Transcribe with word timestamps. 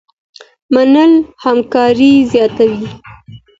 منل 0.73 1.11
همکاري 1.43 2.11
زياتوي. 2.31 2.87